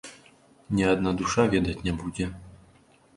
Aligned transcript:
Ні 0.79 0.87
адна 0.93 1.11
душа 1.19 1.45
ведаць 1.53 1.75
не 1.89 1.93
будзе! 1.99 2.25